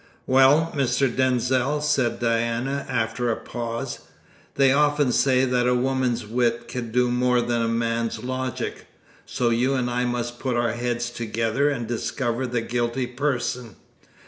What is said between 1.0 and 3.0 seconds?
Denzil," said Diana,